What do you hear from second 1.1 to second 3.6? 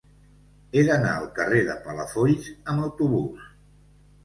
al carrer de Palafolls amb autobús.